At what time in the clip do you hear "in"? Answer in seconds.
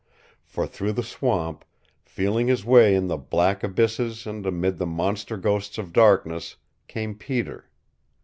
2.95-3.05